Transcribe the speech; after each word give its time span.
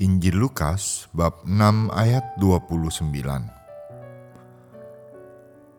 Injil 0.00 0.40
Lukas 0.40 1.12
bab 1.12 1.44
6 1.44 1.92
ayat 1.92 2.24
29. 2.40 3.57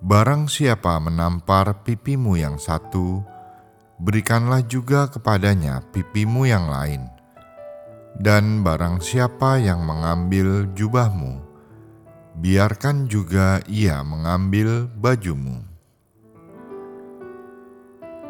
Barang 0.00 0.48
siapa 0.48 0.96
menampar 0.96 1.84
pipimu 1.84 2.32
yang 2.40 2.56
satu, 2.56 3.20
berikanlah 4.00 4.64
juga 4.64 5.12
kepadanya 5.12 5.84
pipimu 5.92 6.48
yang 6.48 6.72
lain. 6.72 7.04
Dan 8.16 8.64
barang 8.64 9.04
siapa 9.04 9.60
yang 9.60 9.84
mengambil 9.84 10.72
jubahmu, 10.72 11.44
biarkan 12.40 13.12
juga 13.12 13.60
ia 13.68 14.00
mengambil 14.00 14.88
bajumu. 14.88 15.68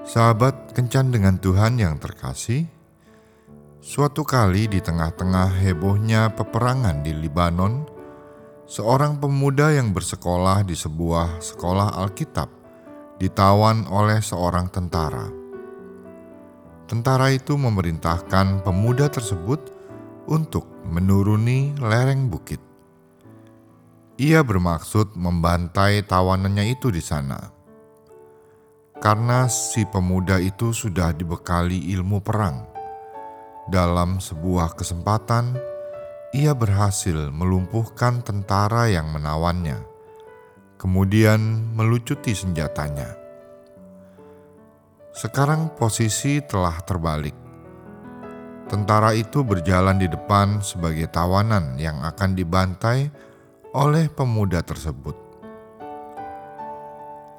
Sahabat 0.02 0.74
kencan 0.74 1.14
dengan 1.14 1.38
Tuhan 1.38 1.78
yang 1.78 2.02
terkasih, 2.02 2.66
suatu 3.78 4.26
kali 4.26 4.66
di 4.66 4.82
tengah-tengah 4.82 5.54
hebohnya 5.62 6.34
peperangan 6.34 7.06
di 7.06 7.14
Libanon, 7.14 7.99
seorang 8.70 9.18
pemuda 9.18 9.74
yang 9.74 9.90
bersekolah 9.90 10.62
di 10.62 10.78
sebuah 10.78 11.42
sekolah 11.42 11.98
Alkitab 12.06 12.46
ditawan 13.18 13.82
oleh 13.90 14.22
seorang 14.22 14.70
tentara. 14.70 15.26
Tentara 16.86 17.34
itu 17.34 17.58
memerintahkan 17.58 18.62
pemuda 18.62 19.10
tersebut 19.10 19.74
untuk 20.30 20.70
menuruni 20.86 21.74
lereng 21.82 22.30
bukit. 22.30 22.62
Ia 24.22 24.46
bermaksud 24.46 25.18
membantai 25.18 26.06
tawanannya 26.06 26.70
itu 26.70 26.94
di 26.94 27.02
sana. 27.02 27.50
Karena 29.02 29.50
si 29.50 29.82
pemuda 29.82 30.38
itu 30.38 30.70
sudah 30.70 31.10
dibekali 31.10 31.90
ilmu 31.98 32.22
perang. 32.22 32.70
Dalam 33.66 34.22
sebuah 34.22 34.78
kesempatan, 34.78 35.58
ia 36.30 36.54
berhasil 36.54 37.34
melumpuhkan 37.34 38.22
tentara 38.22 38.86
yang 38.86 39.10
menawannya, 39.10 39.82
kemudian 40.78 41.74
melucuti 41.74 42.38
senjatanya. 42.38 43.18
Sekarang 45.10 45.74
posisi 45.74 46.38
telah 46.38 46.78
terbalik. 46.86 47.34
Tentara 48.70 49.10
itu 49.18 49.42
berjalan 49.42 49.98
di 49.98 50.06
depan 50.06 50.62
sebagai 50.62 51.10
tawanan 51.10 51.74
yang 51.74 51.98
akan 52.06 52.38
dibantai 52.38 53.10
oleh 53.74 54.06
pemuda 54.06 54.62
tersebut. 54.62 55.18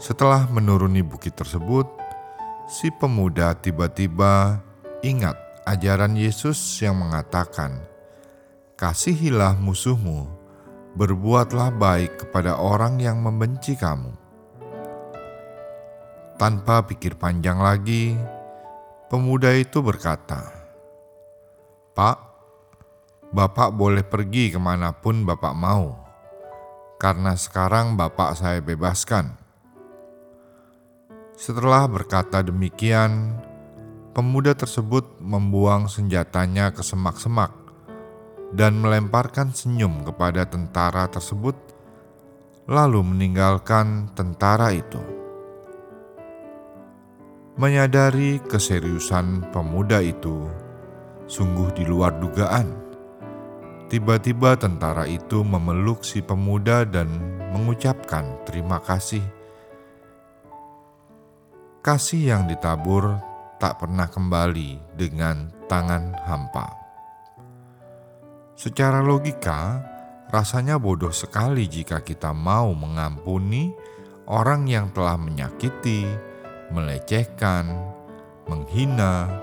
Setelah 0.04 0.52
menuruni 0.52 1.00
bukit 1.00 1.40
tersebut, 1.40 1.88
si 2.68 2.92
pemuda 2.92 3.56
tiba-tiba 3.56 4.60
ingat 5.00 5.40
ajaran 5.64 6.20
Yesus 6.20 6.60
yang 6.84 7.00
mengatakan, 7.00 7.91
Kasihilah 8.82 9.62
musuhmu, 9.62 10.26
berbuatlah 10.98 11.70
baik 11.70 12.26
kepada 12.26 12.58
orang 12.58 12.98
yang 12.98 13.22
membenci 13.22 13.78
kamu. 13.78 14.10
Tanpa 16.42 16.82
pikir 16.90 17.14
panjang 17.14 17.62
lagi, 17.62 18.18
pemuda 19.06 19.54
itu 19.54 19.86
berkata, 19.86 20.50
"Pak, 21.94 22.18
Bapak 23.30 23.70
boleh 23.70 24.02
pergi 24.02 24.50
ke 24.50 24.58
mana 24.58 24.90
pun 24.98 25.30
Bapak 25.30 25.54
mau, 25.54 26.02
karena 26.98 27.38
sekarang 27.38 27.94
Bapak 27.94 28.34
saya 28.34 28.66
bebaskan." 28.66 29.38
Setelah 31.38 31.86
berkata 31.86 32.42
demikian, 32.42 33.38
pemuda 34.18 34.58
tersebut 34.58 35.22
membuang 35.22 35.86
senjatanya 35.86 36.74
ke 36.74 36.82
semak-semak 36.82 37.61
dan 38.52 38.80
melemparkan 38.80 39.56
senyum 39.56 40.04
kepada 40.04 40.44
tentara 40.48 41.08
tersebut, 41.08 41.56
lalu 42.68 43.00
meninggalkan 43.04 44.12
tentara 44.12 44.76
itu. 44.76 45.00
Menyadari 47.60 48.40
keseriusan 48.44 49.52
pemuda 49.52 50.00
itu 50.00 50.48
sungguh 51.28 51.72
di 51.76 51.84
luar 51.88 52.20
dugaan. 52.20 52.68
Tiba-tiba 53.92 54.56
tentara 54.56 55.04
itu 55.04 55.44
memeluk 55.44 56.08
si 56.08 56.24
pemuda 56.24 56.88
dan 56.88 57.12
mengucapkan 57.52 58.40
terima 58.48 58.80
kasih. 58.80 59.24
Kasih 61.84 62.36
yang 62.36 62.44
ditabur 62.48 63.20
tak 63.60 63.84
pernah 63.84 64.08
kembali 64.08 64.96
dengan 64.96 65.52
tangan 65.68 66.16
hampa. 66.24 66.81
Secara 68.62 69.02
logika, 69.02 69.82
rasanya 70.30 70.78
bodoh 70.78 71.10
sekali 71.10 71.66
jika 71.66 71.98
kita 71.98 72.30
mau 72.30 72.78
mengampuni 72.78 73.74
orang 74.30 74.70
yang 74.70 74.94
telah 74.94 75.18
menyakiti, 75.18 76.06
melecehkan, 76.70 77.66
menghina, 78.46 79.34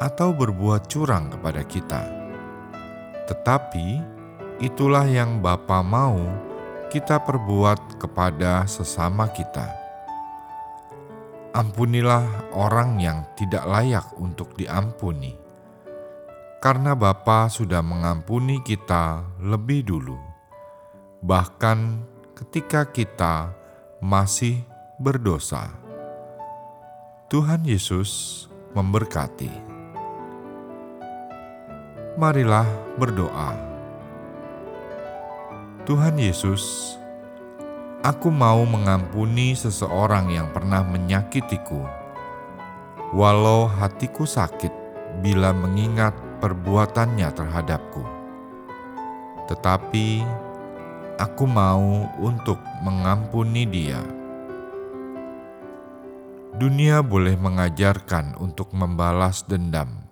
atau 0.00 0.32
berbuat 0.32 0.88
curang 0.88 1.28
kepada 1.36 1.68
kita. 1.68 2.00
Tetapi 3.28 4.00
itulah 4.64 5.04
yang 5.04 5.44
Bapa 5.44 5.84
mau 5.84 6.16
kita 6.88 7.20
perbuat 7.28 8.00
kepada 8.00 8.64
sesama 8.64 9.28
kita. 9.36 9.68
Ampunilah 11.52 12.56
orang 12.56 12.96
yang 12.96 13.28
tidak 13.36 13.68
layak 13.68 14.08
untuk 14.16 14.56
diampuni 14.56 15.51
karena 16.62 16.94
Bapa 16.94 17.50
sudah 17.50 17.82
mengampuni 17.82 18.62
kita 18.62 19.26
lebih 19.42 19.82
dulu, 19.82 20.14
bahkan 21.18 22.06
ketika 22.38 22.86
kita 22.86 23.50
masih 23.98 24.62
berdosa. 24.94 25.74
Tuhan 27.26 27.66
Yesus 27.66 28.46
memberkati. 28.78 29.50
Marilah 32.14 32.70
berdoa. 32.94 33.58
Tuhan 35.82 36.14
Yesus, 36.14 36.94
aku 38.06 38.30
mau 38.30 38.62
mengampuni 38.62 39.58
seseorang 39.58 40.30
yang 40.30 40.46
pernah 40.54 40.86
menyakitiku, 40.86 41.82
walau 43.10 43.66
hatiku 43.66 44.22
sakit 44.22 44.70
bila 45.26 45.50
mengingat 45.50 46.14
perbuatannya 46.42 47.30
terhadapku. 47.30 48.02
Tetapi 49.46 50.06
aku 51.22 51.44
mau 51.46 52.10
untuk 52.18 52.58
mengampuni 52.82 53.62
dia. 53.62 54.02
Dunia 56.58 56.98
boleh 57.00 57.38
mengajarkan 57.38 58.42
untuk 58.42 58.74
membalas 58.74 59.46
dendam. 59.46 60.02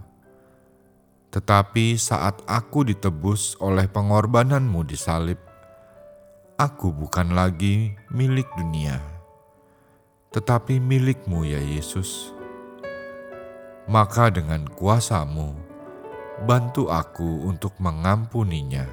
Tetapi 1.35 1.99
saat 1.99 2.43
aku 2.47 2.87
ditebus 2.87 3.59
oleh 3.59 3.91
pengorbananmu 3.91 4.87
di 4.87 4.95
salib, 4.99 5.39
aku 6.59 6.91
bukan 6.91 7.35
lagi 7.35 7.95
milik 8.11 8.51
dunia, 8.59 8.99
tetapi 10.35 10.83
milikmu 10.83 11.47
ya 11.47 11.63
Yesus. 11.63 12.35
Maka 13.87 14.31
dengan 14.35 14.67
kuasamu, 14.67 15.70
bantu 16.41 16.89
aku 16.89 17.45
untuk 17.45 17.77
mengampuninya. 17.77 18.89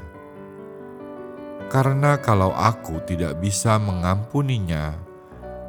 Karena 1.67 2.15
kalau 2.19 2.51
aku 2.55 3.03
tidak 3.03 3.39
bisa 3.43 3.75
mengampuninya, 3.79 4.95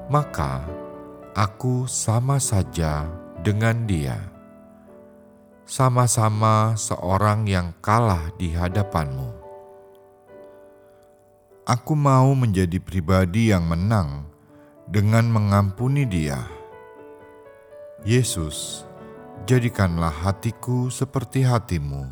maka 0.06 0.62
aku 1.34 1.86
sama 1.90 2.38
saja 2.38 3.06
dengan 3.42 3.86
dia. 3.86 4.18
Sama-sama 5.68 6.78
seorang 6.80 7.44
yang 7.44 7.76
kalah 7.84 8.32
di 8.40 8.56
hadapanmu. 8.56 9.36
Aku 11.68 11.92
mau 11.92 12.32
menjadi 12.32 12.80
pribadi 12.80 13.52
yang 13.52 13.68
menang 13.68 14.24
dengan 14.88 15.28
mengampuni 15.28 16.08
dia. 16.08 16.40
Yesus, 18.08 18.87
jadikanlah 19.46 20.10
hatiku 20.10 20.90
seperti 20.90 21.46
hatimu, 21.46 22.10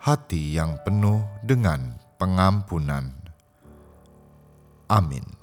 hati 0.00 0.56
yang 0.56 0.80
penuh 0.80 1.20
dengan 1.44 2.00
pengampunan. 2.16 3.12
Amin. 4.88 5.35